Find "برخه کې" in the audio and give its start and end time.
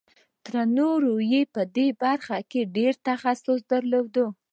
2.03-2.61